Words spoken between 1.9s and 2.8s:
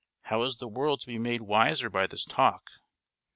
this talk?"